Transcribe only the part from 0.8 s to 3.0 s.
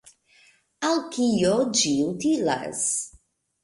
“Al kio ĝi utilas?